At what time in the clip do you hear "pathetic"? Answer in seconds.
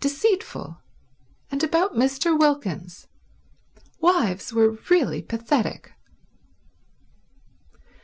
5.22-5.92